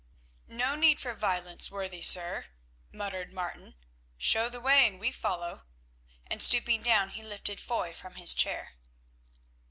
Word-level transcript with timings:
"No 0.47 0.73
need 0.75 0.99
for 0.99 1.13
violence, 1.13 1.69
worthy 1.69 2.01
sir," 2.01 2.47
muttered 2.91 3.31
Martin; 3.31 3.75
"show 4.17 4.49
the 4.49 4.59
way 4.59 4.87
and 4.87 4.99
we 4.99 5.11
follow," 5.11 5.67
and 6.25 6.41
stooping 6.41 6.81
down 6.81 7.09
he 7.09 7.21
lifted 7.21 7.59
Foy 7.61 7.93
from 7.93 8.15
his 8.15 8.33
chair. 8.33 8.77